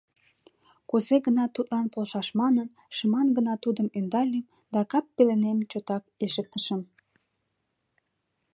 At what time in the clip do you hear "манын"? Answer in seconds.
2.41-2.67